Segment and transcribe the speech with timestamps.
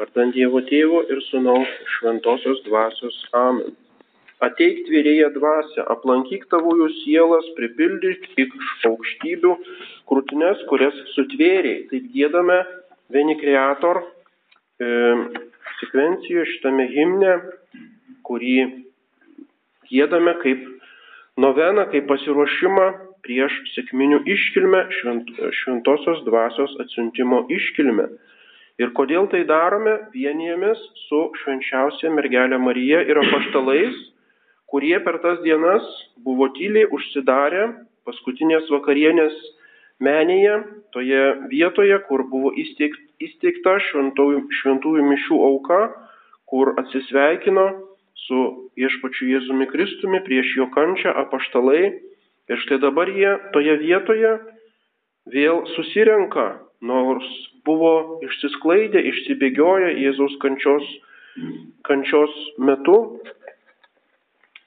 [0.00, 1.68] Vardant Dievo Tėvo ir Sūnaus
[1.98, 3.16] Šventosios Dvasios.
[3.36, 3.74] Amen.
[4.40, 9.50] Ateik tvėrėja dvasia, aplankyk tavųjų sielas, pripildyk iš aukštybių
[10.08, 11.82] krūtinės, kurias sutvėrėjai.
[11.90, 12.56] Taip gėdame
[13.12, 14.88] vieni kreator e,
[15.82, 17.36] sekvencijoje šitame himne,
[18.24, 18.56] kurį
[19.92, 20.64] gėdame kaip
[21.44, 22.88] noveną, kaip pasiruošimą
[23.28, 25.28] prieš sėkminių iškilmę, švent,
[25.60, 28.08] šventosios dvasios atsiuntimo iškilmę.
[28.80, 29.92] Ir kodėl tai darome?
[30.14, 33.96] Vienijamės su švenčiausia mergelė Marija ir apaštalais,
[34.72, 35.84] kurie per tas dienas
[36.24, 37.66] buvo tyliai užsidarę
[38.08, 39.36] paskutinės vakarienės
[40.00, 40.54] menėje,
[40.96, 41.20] toje
[41.52, 45.82] vietoje, kur buvo įsteigta šventųjų, šventųjų mišių auka,
[46.48, 47.66] kur atsisveikino
[48.24, 48.40] su
[48.80, 51.84] viešpačiu Jėzumi Kristumi prieš jo kančią apaštalai.
[52.50, 54.32] Ir štai dabar jie toje vietoje
[55.30, 56.48] vėl susirenka,
[56.80, 57.28] nors
[57.66, 60.86] buvo išsisklaidę, išsibėgioję Jėzaus kančios,
[61.86, 62.96] kančios metu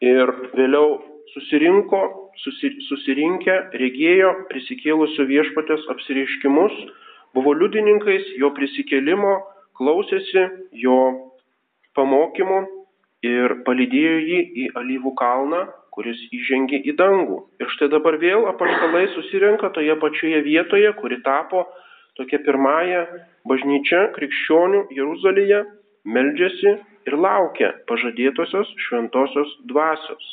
[0.03, 0.99] ir vėliau
[1.33, 2.01] susirinko,
[2.89, 6.73] susirinkę, regėjo prisikėlusio viešpatės apsireiškimus,
[7.37, 9.37] buvo liudininkais jo prisikėlimo,
[9.77, 10.47] klausėsi
[10.83, 10.97] jo
[11.97, 12.59] pamokymų
[13.25, 17.39] ir palydėjo jį į alyvų kalną, kuris įžengė į dangų.
[17.61, 21.67] Ir štai dabar vėl apaštalai susirenka toje pačioje vietoje, kuri tapo
[22.19, 23.03] tokia pirmąja
[23.49, 25.63] bažnyčia krikščionių Jeruzalėje
[26.15, 26.73] meldžiasi
[27.09, 30.29] ir laukia pažadėtosios šventosios dvasios.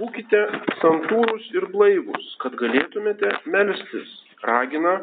[0.00, 0.42] Būkite
[0.80, 4.12] santūrus ir blaivus, kad galėtumėte melstis,
[4.46, 5.00] ragina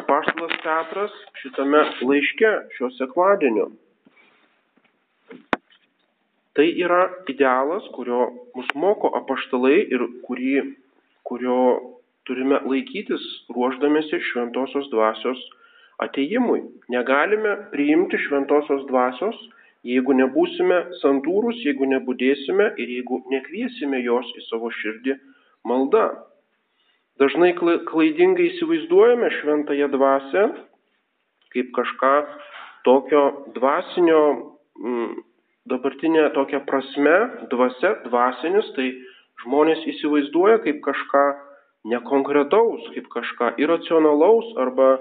[0.00, 3.70] apaštalas Petras šitame laiške šio sekmadienio.
[6.58, 8.26] Tai yra idealas, kurio
[8.58, 10.54] mus moko apaštalai ir kurį
[11.30, 11.60] kurio
[12.28, 15.40] turime laikytis ruoždamėsi šventosios dvasios
[16.04, 16.64] ateimui.
[16.92, 19.36] Negalime priimti šventosios dvasios,
[19.86, 25.16] jeigu nebūsime santūrus, jeigu nebūdėsime ir jeigu nekviesime jos į savo širdį
[25.70, 26.08] malda.
[27.20, 30.44] Dažnai klaidingai įsivaizduojame šventąją dvasę
[31.52, 32.12] kaip kažką
[32.86, 33.22] tokio
[33.54, 34.22] dvasinio,
[34.78, 35.14] mm,
[35.70, 37.16] dabartinė tokia prasme,
[37.52, 38.90] dvasia, dvasinis, tai
[39.44, 41.24] žmonės įsivaizduoja kaip kažką
[41.90, 44.98] nekonkretaus, kaip kažką iracionalaus arba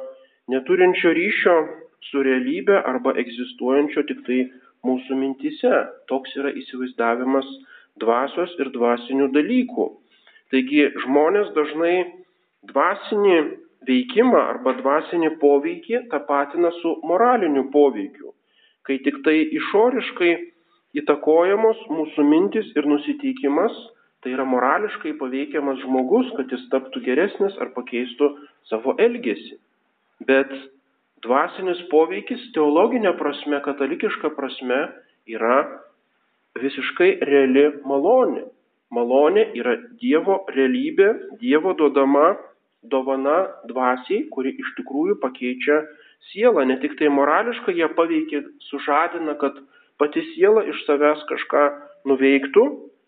[0.51, 1.55] neturinčio ryšio
[2.09, 4.39] su realybė arba egzistuojančio tik tai
[4.87, 5.73] mūsų mintise.
[6.11, 7.47] Toks yra įsivaizdavimas
[7.99, 9.87] dvasios ir dvasinių dalykų.
[10.53, 11.95] Taigi žmonės dažnai
[12.71, 13.35] dvasinį
[13.87, 18.33] veikimą arba dvasinį poveikį tapatina su moraliniu poveikiu,
[18.87, 20.31] kai tik tai išoriškai
[20.99, 23.75] įtakojamos mūsų mintis ir nusiteikimas
[24.23, 28.29] tai yra morališkai paveikiamas žmogus, kad jis taptų geresnis ar pakeistų
[28.71, 29.55] savo elgesį.
[30.27, 30.51] Bet
[31.23, 34.81] dvasinis poveikis teologinė prasme, katalikiška prasme
[35.29, 35.61] yra
[36.59, 38.45] visiškai reali malonė.
[38.91, 41.09] Malonė yra Dievo realybė,
[41.39, 42.33] Dievo duodama
[42.81, 45.83] dovana dvasiai, kuri iš tikrųjų pakeičia
[46.31, 46.65] sielą.
[46.65, 49.59] Ne tik tai morališkai ją paveikia, sužadina, kad
[49.99, 51.65] pati siela iš savęs kažką
[52.09, 52.65] nuveiktų,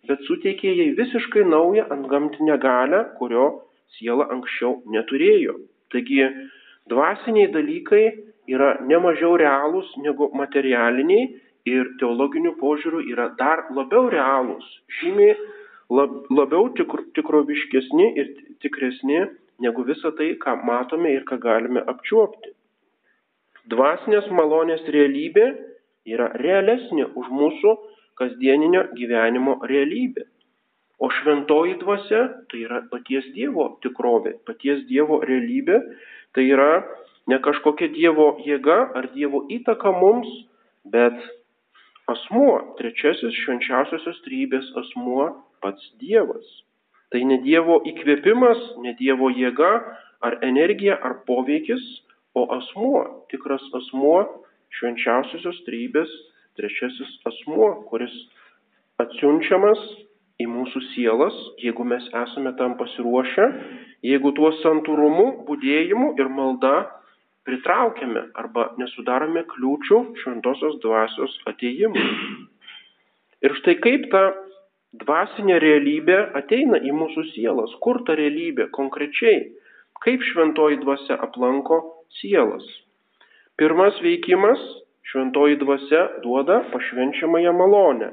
[0.09, 3.45] bet suteikė jai visiškai naują antgamtinę galę, kurio
[3.97, 5.57] siela anksčiau neturėjo.
[5.91, 6.23] Taigi
[6.91, 8.03] dvasiniai dalykai
[8.51, 11.27] yra nemažiau realūs negu materialiniai
[11.69, 14.65] ir teologiniu požiūriu yra dar labiau realūs,
[14.99, 15.35] žymiai
[15.93, 18.31] lab, labiau tikr, tikroviškesni ir
[18.63, 19.21] tikresni
[19.61, 22.55] negu visa tai, ką matome ir ką galime apčiuopti.
[23.69, 25.45] Dvasinės malonės realybė
[26.09, 27.75] yra realesnė už mūsų
[28.21, 30.27] kasdieninio gyvenimo realybė.
[31.01, 35.79] O šventoji dvasia tai yra paties Dievo tikrovė, paties Dievo realybė,
[36.37, 36.83] tai yra
[37.31, 40.29] ne kažkokia Dievo jėga ar Dievo įtaka mums,
[40.93, 41.17] bet
[42.11, 45.31] asmuo, trečiasis švenčiausiosios trybės asmuo
[45.65, 46.45] pats Dievas.
[47.11, 49.71] Tai ne Dievo įkvėpimas, ne Dievo jėga
[50.21, 51.81] ar energija ar poveikis,
[52.37, 54.21] o asmuo, tikras asmuo
[54.77, 56.11] švenčiausiosios trybės
[56.59, 58.13] trečiasis asmuo, kuris
[59.01, 59.81] atsiunčiamas
[60.41, 63.47] į mūsų sielas, jeigu mes esame tam pasiruošę,
[64.05, 66.75] jeigu tuo santūrumu, būdėjimu ir malda
[67.47, 72.05] pritraukiame arba nesudarome kliūčių šventosios dvasios ateimui.
[73.41, 74.27] Ir štai kaip ta
[75.01, 79.49] dvasinė realybė ateina į mūsų sielas, kur ta realybė konkrečiai,
[80.03, 81.79] kaip šventoji dvasia aplanko
[82.19, 82.65] sielas.
[83.57, 84.61] Pirmas veikimas
[85.09, 88.11] šventoji dvasia duoda pašvenčiamąją malonę.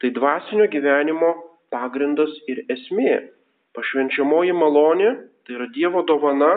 [0.00, 1.30] Tai dvasinio gyvenimo
[1.70, 3.30] pagrindas ir esmė.
[3.74, 5.14] Pašvenčiamoji malonė
[5.44, 6.52] tai yra Dievo dovana,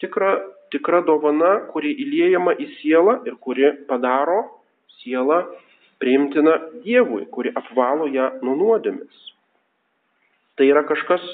[0.00, 0.34] tikra,
[0.72, 4.40] tikra dovana, kuri įliejama į sielą ir kuri padaro
[5.00, 5.40] sielą
[6.02, 9.24] priimtina Dievui, kuri apvalo ją nuo nuodėmis.
[10.54, 11.24] Tai yra kažkas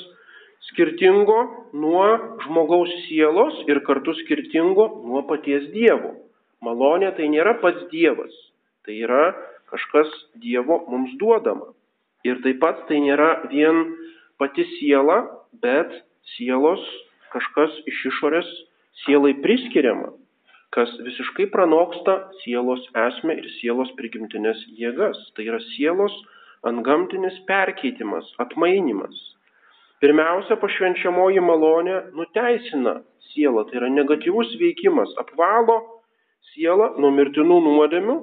[0.71, 1.39] skirtingo
[1.77, 2.07] nuo
[2.45, 6.15] žmogaus sielos ir kartu skirtingo nuo paties Dievo.
[6.61, 8.33] Malonė tai nėra pats Dievas,
[8.85, 9.31] tai yra
[9.73, 10.11] kažkas
[10.43, 11.71] Dievo mums duodama.
[12.27, 13.95] Ir taip pat tai nėra vien
[14.41, 15.23] pati siela,
[15.63, 15.93] bet
[16.35, 16.83] sielos
[17.33, 18.51] kažkas iš išorės
[19.05, 20.11] sielai priskiriama,
[20.75, 25.17] kas visiškai pranoksta sielos esmę ir sielos prigimtinės jėgas.
[25.37, 26.13] Tai yra sielos
[26.69, 29.17] antgamtinis perkeitimas, atmainimas.
[30.05, 32.99] Pirmiausia, pašvenčiamoji malonė nuteisina
[33.31, 35.79] sielą, tai yra negatyvus veikimas, apvalo
[36.53, 38.17] sielą nuo mirtinų nuodėmių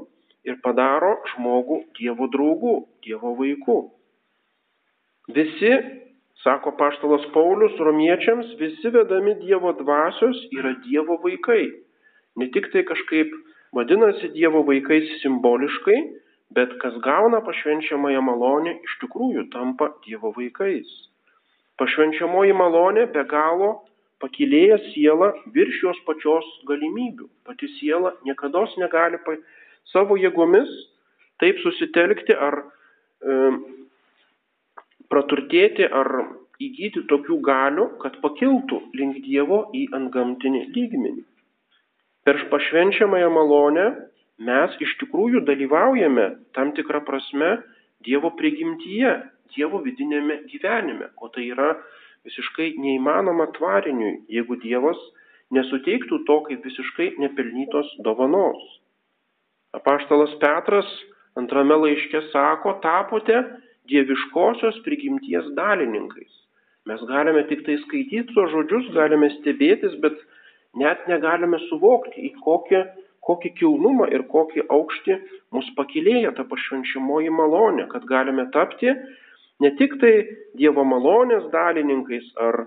[0.47, 3.79] ir padaro žmogų Dievo draugu, Dievo vaiku.
[5.35, 5.73] Visi
[6.43, 11.65] Sako paštalas Paulius romiečiams, visi vedami Dievo dvasios yra Dievo vaikai.
[12.37, 13.31] Ne tik tai kažkaip
[13.73, 15.97] vadinasi Dievo vaikais simboliškai,
[16.53, 20.91] bet kas gauna pašvenčiamąją malonę, iš tikrųjų tampa Dievo vaikais.
[21.81, 23.71] Pašvenčiamoji malonė be galo
[24.23, 27.27] pakilėja sielą virš jos pačios galimybių.
[27.45, 29.37] Pati siela niekada negali pa,
[29.93, 30.69] savo jėgomis
[31.41, 32.63] taip susitelkti ar
[33.21, 33.37] e,
[35.11, 36.09] praturtėti ar
[36.57, 41.23] įgyti tokių galių, kad pakiltų link Dievo į antgamtinį lygmenį.
[42.25, 43.85] Per pašvenčiamąją malonę
[44.43, 46.27] mes iš tikrųjų dalyvaujame
[46.57, 47.57] tam tikrą prasme
[48.05, 49.13] Dievo prigimtyje,
[49.55, 51.75] Dievo vidinėme gyvenime, o tai yra
[52.27, 54.99] visiškai neįmanoma tvariniui, jeigu Dievas
[55.55, 58.59] nesuteiktų to kaip visiškai nepelnytos dovanos.
[59.77, 60.89] Apaštalas Petras
[61.39, 63.39] antrame laiške sako, tapote
[63.87, 66.33] dieviškosios prigimties dalininkais.
[66.87, 70.15] Mes galime tik tai skaityti tuos žodžius, galime stebėtis, bet
[70.79, 72.81] net negalime suvokti, į kokį,
[73.27, 75.17] kokį kilnumą ir kokį aukštį
[75.55, 78.93] mus pakilėja ta pašvenčiamoji malonė, kad galime tapti
[79.63, 80.13] ne tik tai
[80.57, 82.65] Dievo malonės dalininkais ar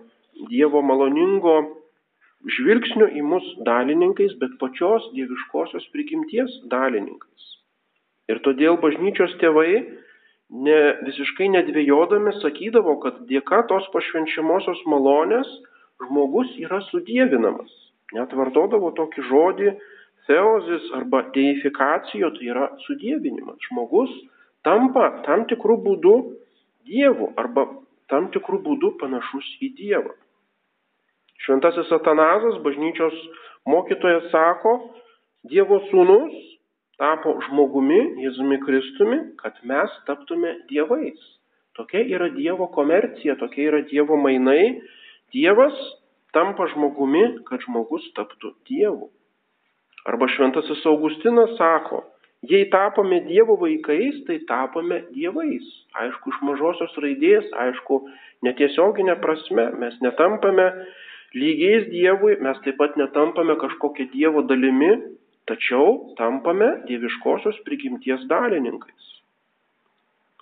[0.51, 1.57] Dievo maloningo
[2.57, 7.49] žvilgsnio į mus dalininkais, bet pačios dieviškosios prigimties dalininkais.
[8.31, 9.83] Ir todėl bažnyčios tėvai
[10.51, 15.51] ne, visiškai nedvėjodami sakydavo, kad dėka tos pašvenčiamosios malonės
[16.07, 17.71] žmogus yra sudėvinamas.
[18.17, 19.73] Net vartodavo tokį žodį
[20.31, 23.59] theozis arba deifikacijo, tai yra sudėvinimas.
[23.69, 24.13] Žmogus
[24.67, 26.17] tampa tam tikrų būdų
[26.89, 27.67] Dievu arba
[28.11, 30.15] tam tikrų būdų panašus į Dievą.
[31.45, 33.17] Šventasis Atanazas, bažnyčios
[33.69, 34.75] mokytojas, sako,
[35.49, 36.35] Dievo sūnus
[37.01, 41.21] tapo žmogumi, Jėzumi Kristumi, kad mes taptume dievais.
[41.79, 44.83] Tokia yra Dievo komercija, tokia yra Dievo mainai.
[45.33, 45.77] Dievas
[46.37, 49.09] tampa žmogumi, kad žmogus taptų Dievu.
[50.09, 52.03] Arba šventasis Augustinas sako,
[52.43, 55.67] jei tapome Dievo vaikais, tai tapome dievais.
[56.01, 58.01] Aišku, iš mažosios raidės, aišku,
[58.47, 60.71] netiesioginė prasme, mes netampame
[61.37, 64.93] lygiais Dievui, mes taip pat netampame kažkokia Dievo dalimi,
[65.51, 69.11] tačiau tampame dieviškosios prigimties dalininkais.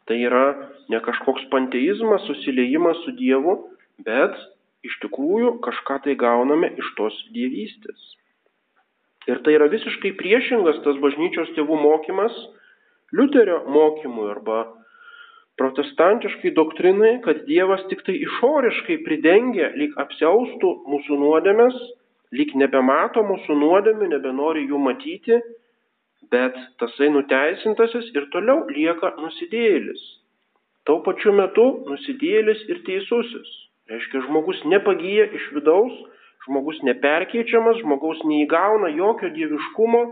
[0.08, 0.46] Tai yra
[0.88, 3.58] ne kažkoks panteizmas, susiliejimas su Dievu,
[4.04, 4.36] bet
[4.86, 8.14] iš tikrųjų kažką tai gauname iš tos dievystės.
[9.28, 12.34] Ir tai yra visiškai priešingas tas bažnyčios tėvų mokymas
[13.12, 14.66] Liuterio mokymui arba
[15.58, 21.78] protestantiškai doktrinai, kad Dievas tik tai išoriškai pridengia, lyg apsiaustų mūsų nuodėmės
[22.34, 25.38] lyg nebemato mūsų nuodėmių, nebenori jų matyti,
[26.32, 30.02] bet tasai nuteisintasis ir toliau lieka nusidėjėlis.
[30.88, 33.48] Tau pačiu metu nusidėjėlis ir teisusis.
[33.88, 35.94] Reiškia, žmogus nepagyja iš vidaus,
[36.46, 40.02] žmogus neperkeičiamas, žmogaus neįgauna jokio dieviškumo,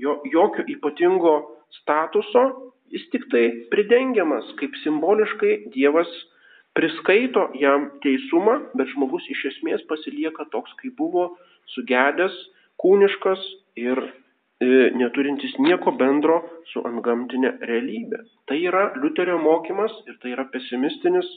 [0.00, 1.34] jo, jokio ypatingo
[1.80, 2.44] statuso,
[2.90, 6.10] jis tik tai pridengiamas, kaip simboliškai Dievas
[6.74, 11.30] priskaito jam teisumą, bet žmogus iš esmės pasilieka toks, kaip buvo
[11.74, 12.34] sugedęs,
[12.80, 13.42] kūniškas
[13.78, 16.40] ir e, neturintis nieko bendro
[16.72, 18.22] su antgamtinė realybė.
[18.48, 21.28] Tai yra Liuterio mokymas ir tai yra pesimistinis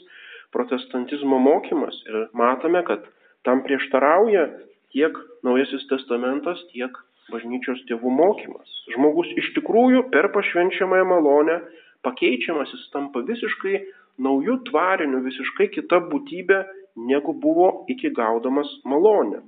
[0.54, 1.98] protestantizmo mokymas.
[2.08, 3.06] Ir matome, kad
[3.44, 4.48] tam prieštarauja
[4.94, 6.94] tiek Naujasis testamentas, tiek
[7.32, 8.68] bažnyčios tėvų mokymas.
[8.94, 11.58] Žmogus iš tikrųjų per pašvenčiamąją malonę
[12.04, 13.80] pakeičiamas, jis tampa visiškai
[14.24, 16.62] naujų tvarinių, visiškai kita būtybė,
[17.10, 19.42] negu buvo iki gaudamas malonę.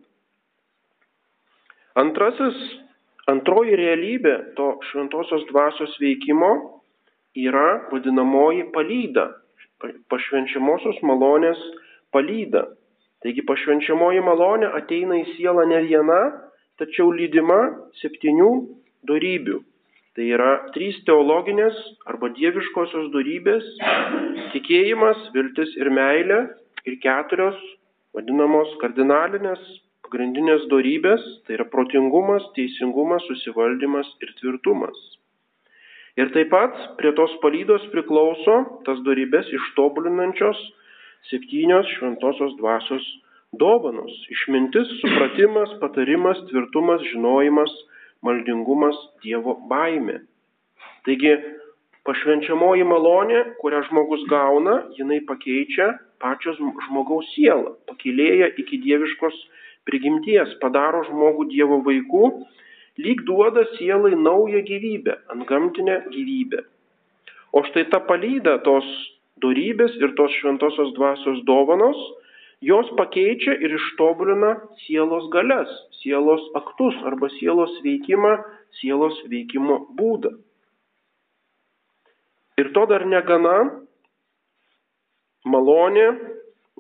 [1.97, 2.57] Antrasis,
[3.31, 6.51] antroji realybė to šventosios dvasios veikimo
[7.37, 9.31] yra vadinamoji palyda,
[10.13, 11.61] pašvenčiamosios malonės
[12.13, 12.67] palyda.
[13.27, 16.19] Taigi pašvenčiamoji malonė ateina į sielą ne viena,
[16.79, 17.57] tačiau lydima
[17.99, 18.51] septynių
[19.11, 19.57] darybių.
[20.15, 23.67] Tai yra trys teologinės arba dieviškosios darybės-
[24.53, 26.39] tikėjimas, viltis ir meilė
[26.87, 27.59] ir keturios
[28.15, 29.67] vadinamos kardinalinės
[30.07, 34.97] pagrindinės darybės- tai yra protingumas, teisingumas, susivaldymas ir tvirtumas.
[36.17, 40.63] Ir taip pat prie tos palydos priklauso tas darybės ištobulinančios
[41.31, 43.05] septynios šventosios dvasios
[43.53, 47.73] dovanos- išmintis, supratimas, patarimas, tvirtumas, žinojimas,
[48.23, 50.21] maldingumas, Dievo baime.
[51.07, 51.37] Taigi,
[52.07, 59.37] pašvenčiamoji malonė, kurią žmogus gauna, jinai pakeičia pačios žmogaus sielą, pakilėja iki dieviškos
[59.87, 62.31] prigimties, padaro žmogų Dievo vaikų
[62.99, 66.65] lyg duoda sielai naują gyvybę, antgamtinę gyvybę.
[67.53, 68.87] O štai ta palyda tos
[69.45, 71.99] darybės ir tos šventosios dvasios dovanos,
[72.65, 74.55] jos pakeičia ir ištobulina
[74.87, 78.37] sielos galias, sielos aktus arba sielos veikimą,
[78.81, 80.33] sielos veikimo būdą.
[82.57, 83.57] Ir to dar negana,
[85.45, 86.07] malonė,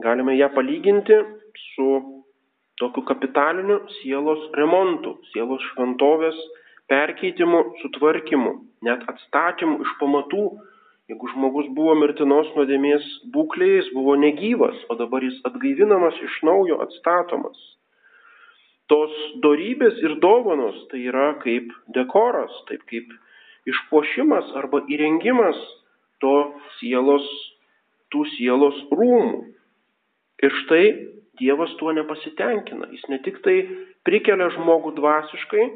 [0.01, 1.19] galime ją palyginti
[1.75, 1.89] su
[2.81, 6.39] tokiu kapitaliniu sielos remontu, sielos šventovės
[6.89, 8.53] perkeitimu, sutvarkymu,
[8.89, 10.47] net atstatymu iš pamatų.
[11.07, 16.81] Jeigu žmogus buvo mirtinos nuodėmės būklėje, jis buvo negyvas, o dabar jis atgaivinamas iš naujo,
[16.83, 17.59] atstatomas.
[18.91, 19.13] Tos
[19.45, 23.13] darybės ir dovanos tai yra kaip dekoras, taip kaip
[23.71, 25.61] išpošimas arba įrengimas
[26.23, 26.35] to
[26.81, 27.27] sielos,
[28.11, 29.45] tų sielos rūmų.
[30.43, 30.87] Ir štai
[31.37, 32.89] Dievas tuo nepasitenkina.
[32.95, 33.57] Jis ne tik tai
[34.09, 35.67] prikelia žmogų dvasiškai,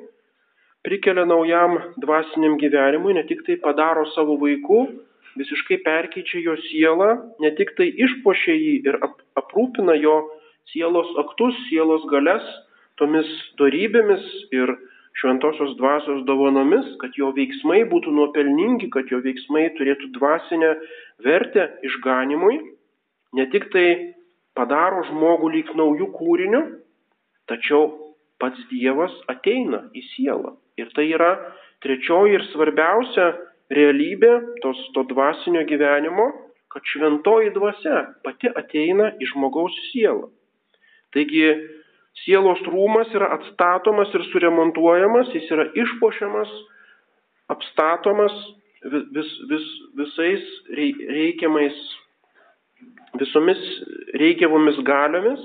[0.87, 4.81] prikelia naujam dvasiniam gyvenimui, ne tik tai padaro savo vaikų,
[5.39, 7.11] visiškai perkeičia jo sielą,
[7.43, 10.17] ne tik tai išpošia jį ir ap, aprūpina jo
[10.73, 12.47] sielos aktus, sielos galias
[13.01, 13.29] tomis
[13.61, 14.75] darybėmis ir
[15.21, 20.75] šventosios dvasios dovanomis, kad jo veiksmai būtų nuopelningi, kad jo veiksmai turėtų dvasinę
[21.25, 22.61] vertę išganimui,
[23.37, 23.87] ne tik tai
[24.57, 26.63] padaro žmogų lyg naujų kūrinių,
[27.51, 27.89] tačiau
[28.41, 30.55] pats Dievas ateina į sielą.
[30.81, 31.35] Ir tai yra
[31.85, 33.33] trečioji ir svarbiausia
[33.71, 34.33] realybė
[34.65, 36.31] tos to dvasinio gyvenimo,
[36.71, 40.29] kad šventoji dvasia pati ateina į žmogaus sielą.
[41.15, 41.47] Taigi
[42.23, 46.53] sielos rūmas yra atstatomas ir suremontuojamas, jis yra išpošiamas,
[47.51, 48.37] apstatomas
[48.85, 49.67] vis, vis, vis,
[49.99, 50.47] visais
[50.77, 51.81] reikiamais
[53.19, 53.59] visomis
[54.15, 55.43] reikiamomis galiomis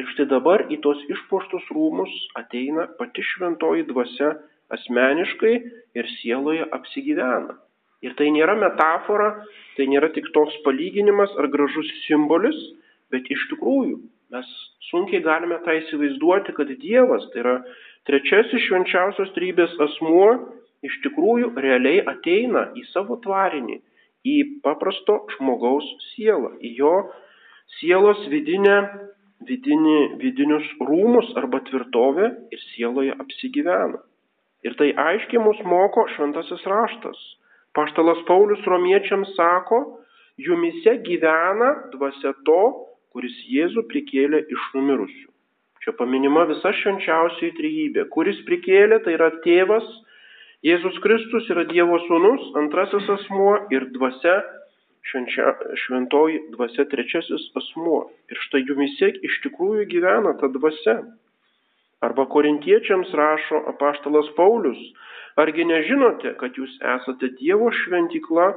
[0.00, 4.32] ir štai dabar į tos išpoštus rūmus ateina pati šventoji dvasia
[4.72, 5.54] asmeniškai
[5.98, 7.58] ir sieloje apsigyvena.
[8.04, 9.30] Ir tai nėra metafora,
[9.76, 12.58] tai nėra tik toks palyginimas ar gražus simbolis,
[13.12, 13.96] bet iš tikrųjų
[14.34, 14.50] mes
[14.90, 17.54] sunkiai galime tą įsivaizduoti, kad Dievas, tai yra
[18.08, 20.28] trečiasis švenčiausios trybės asmuo,
[20.84, 23.78] iš tikrųjų realiai ateina į savo tvarinį,
[24.28, 26.94] į paprasto žmogaus sielą, į jo
[27.78, 28.78] sielos vidinę,
[29.48, 34.02] vidinį, vidinius rūmus arba tvirtovę ir sieloje apsigyvena.
[34.64, 37.20] Ir tai aiškiai mus moko šventasis raštas.
[37.76, 39.80] Paštalas Paulius romiečiams sako,
[40.40, 42.62] jumise gyvena dvasia to,
[43.14, 45.28] kuris Jėzų prikėlė iš numirusių.
[45.84, 48.06] Čia paminima visa švenčiausiai trejybė.
[48.14, 49.84] Kuris prikėlė, tai yra tėvas,
[50.64, 54.38] Jėzus Kristus yra Dievo sūnus, antrasis asmuo ir dvasia,
[55.10, 55.50] švenčia,
[55.82, 58.06] šventoji dvasia trečiasis asmuo.
[58.32, 61.02] Ir štai jumise iš tikrųjų gyvena ta dvasia.
[62.02, 64.80] Arba korintiečiams rašo apaštalas Paulius,
[65.40, 68.50] argi nežinote, kad jūs esate Dievo šventikla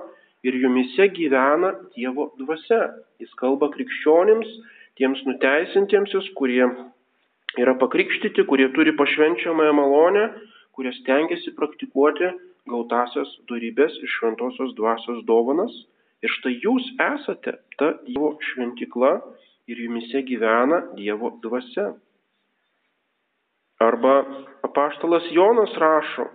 [0.48, 2.94] ir jumise gyvena Dievo dvasia.
[3.22, 4.50] Jis kalba krikščionims,
[4.98, 6.65] tiems nuteisintiems, kurie
[7.58, 10.27] yra pakrikštyti, kurie turi pašvenčiamąją malonę
[10.77, 12.27] kurie stengiasi praktikuoti
[12.70, 15.74] gautasias darybės iš šventosios dvasios dovanas.
[16.22, 19.15] Ir štai jūs esate ta Dievo šventikla
[19.72, 21.96] ir jumise gyvena Dievo dvasia.
[23.80, 24.26] Arba
[24.66, 26.26] apaštalas Jonas rašo,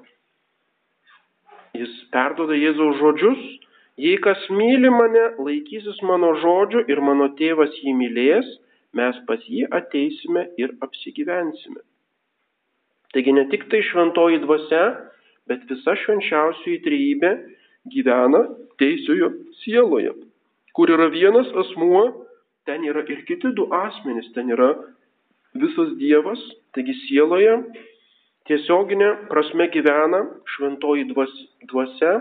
[1.75, 3.41] jis perdoda Jėzaus žodžius,
[3.99, 8.47] jei kas myli mane, laikysis mano žodžių ir mano tėvas jį mylės,
[8.95, 11.81] mes pas jį ateisime ir apsigyvensime.
[13.13, 14.85] Taigi ne tik tai šventoji dvasia,
[15.51, 17.33] bet visa švenčiausioji trejybė
[17.93, 18.47] gyvena
[18.81, 19.33] teisiojo
[19.65, 20.15] sieloje,
[20.77, 22.05] kur yra vienas asmuo,
[22.69, 24.71] ten yra ir kiti du asmenys, ten yra
[25.59, 26.41] visas Dievas,
[26.77, 27.57] taigi sieloje
[28.49, 30.23] tiesioginė prasme gyvena
[30.55, 32.15] šventoji dvasia,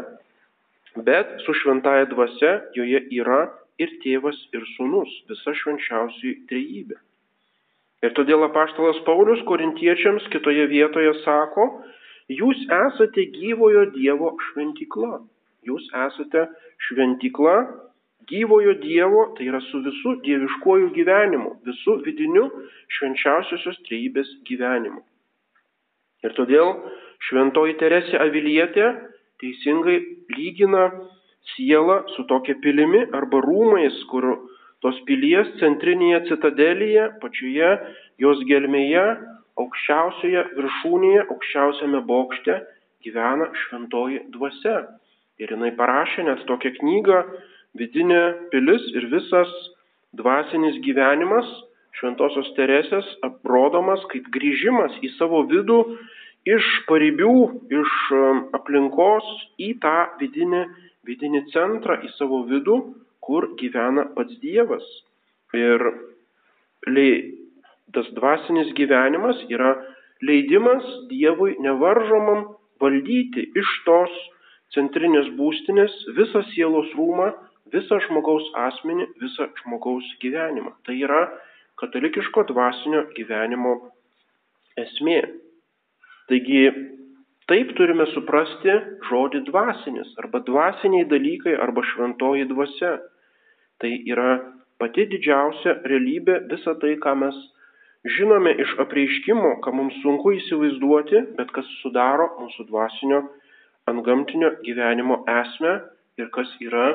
[1.07, 3.45] bet su šventaja dvasia joje yra
[3.81, 6.99] ir tėvas, ir sunus, visa švenčiausioji trejybė.
[8.01, 11.67] Ir todėl apaštalas Paulius korintiečiams kitoje vietoje sako,
[12.29, 12.57] jūs
[12.87, 15.21] esate gyvojo Dievo šventykla.
[15.69, 16.47] Jūs esate
[16.87, 17.55] šventykla
[18.29, 22.47] gyvojo Dievo, tai yra su visu dieviškuoju gyvenimu, visu vidiniu
[22.97, 25.01] švenčiausiosios trejybės gyvenimu.
[26.21, 26.75] Ir todėl
[27.27, 28.91] šventoji Teresė Avilietė
[29.41, 29.97] teisingai
[30.37, 30.89] lygina
[31.53, 34.27] sielą su tokia pilimi arba rūmais, kur
[34.85, 37.71] tos pilies centrinėje citadelėje, pačioje
[38.21, 39.05] jos gelmėje,
[39.61, 42.57] aukščiausioje viršūnėje, aukščiausiame bokšte
[43.05, 44.77] gyvena šventoji dvasia.
[45.41, 47.21] Ir jinai parašė net tokią knygą
[47.79, 49.51] Vidinė pilis ir visas
[50.19, 51.47] dvasinis gyvenimas
[51.99, 55.79] šventosios Teresės aprodomas kaip grįžimas į savo vidų
[56.51, 57.35] iš paribių,
[57.71, 59.27] iš um, aplinkos
[59.61, 60.65] į tą vidinį,
[61.07, 62.77] vidinį centrą, į savo vidų,
[63.21, 64.85] kur gyvena pats Dievas.
[65.53, 65.85] Ir
[67.93, 69.75] tas dvasinis gyvenimas yra
[70.25, 72.49] leidimas Dievui nevaržomam
[72.81, 74.11] valdyti iš tos
[74.73, 77.29] centrinės būstinės visą sielos rūmą,
[77.73, 80.73] visą žmogaus asmenį, visą žmogaus gyvenimą.
[80.85, 81.21] Tai yra
[81.81, 83.75] katalikiško dvasinio gyvenimo
[84.79, 85.21] esmė.
[86.29, 86.65] Taigi
[87.51, 88.75] taip turime suprasti
[89.09, 92.97] žodį dvasinis arba dvasiniai dalykai arba šventoji dvasia.
[93.81, 94.37] Tai yra
[94.81, 97.37] pati didžiausia realybė visa tai, ką mes
[98.17, 103.21] žinome iš apreiškimo, ką mums sunku įsivaizduoti, bet kas sudaro mūsų dvasinio
[103.89, 105.73] antgamtinio gyvenimo esmę
[106.21, 106.87] ir kas yra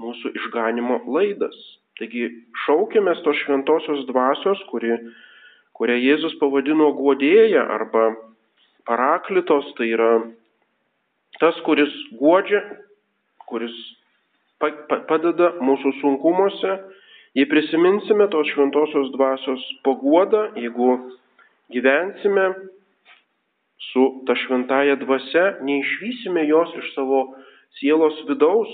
[0.00, 1.56] mūsų išganimo laidas.
[2.00, 2.30] Taigi
[2.64, 4.94] šaukėmės tos šventosios dvasios, kuri,
[5.76, 8.14] kurią Jėzus pavadino guodėja arba
[8.88, 10.12] paraklitos, tai yra
[11.40, 12.62] tas, kuris guodžia,
[13.50, 13.76] kuris
[14.60, 16.78] padeda mūsų sunkumuose.
[17.38, 20.96] Jei prisiminsime tos šventosios dvasios paguodą, jeigu
[21.70, 22.48] gyvensime
[23.92, 27.20] su ta šventaja dvasia, neišvysime jos iš savo
[27.78, 28.72] sielos vidaus,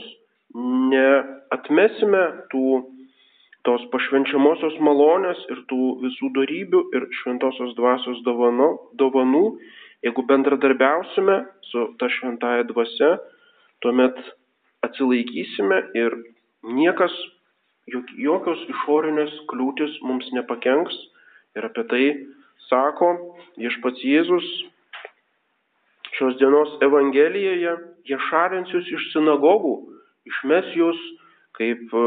[0.56, 2.66] neatmesime tų
[3.66, 8.68] tos pašvenčiamosios malonės ir tų visų darybių ir šventosios dvasios dovanų,
[9.00, 9.44] dovanų,
[10.06, 13.16] jeigu bendradarbiausime su ta šventaja dvasia,
[13.82, 14.20] tuomet
[14.86, 16.14] atsilaikysime ir
[16.78, 17.12] niekas,
[17.90, 20.94] jokios išorinės kliūtis mums nepakenks.
[21.56, 22.04] Ir apie tai
[22.68, 23.12] sako
[23.58, 24.46] viešpats Jėzus
[26.16, 27.76] šios dienos Evangelijoje,
[28.08, 29.74] jie šarins jūs iš sinagogų,
[30.30, 31.00] išmes jūs
[31.56, 32.04] kaip e,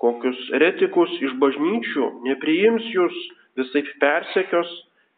[0.00, 3.16] kokius retikus iš bažnyčių, nepriims jūs
[3.56, 4.70] visai persekios,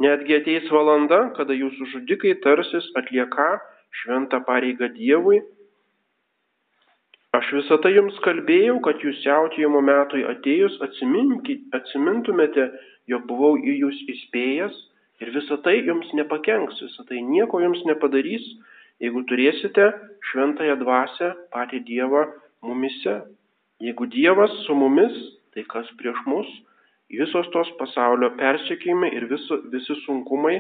[0.03, 3.57] netgi ateis valanda, kada jūsų žudikai tarsis atlieka
[4.03, 5.41] šventą pareigą Dievui.
[7.37, 12.71] Aš visą tai jums kalbėjau, kad jūs siautėjimo metui atėjus atsimintumėte,
[13.11, 14.79] jog buvau į jūs įspėjęs
[15.23, 18.47] ir visą tai jums nepakenks, visą tai nieko jums nepadarys,
[19.03, 19.89] jeigu turėsite
[20.31, 22.25] šventąją dvasę patį Dievą
[22.67, 23.21] mumise.
[23.83, 25.15] Jeigu Dievas su mumis,
[25.55, 26.49] tai kas prieš mus,
[27.11, 30.57] visos tos pasaulio persiekimai ir viso, visi sunkumai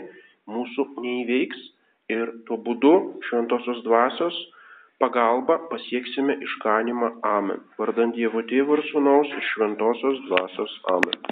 [0.48, 1.64] mūsų neįveiks
[2.14, 2.94] ir tuo būdu
[3.28, 4.38] šventosios dvasios
[5.02, 7.60] pagalba pasieksime išganymą Amen.
[7.78, 11.18] Vardant Dievo Tėvo ir Sūnaus ir Šventosios Dvasios Amen.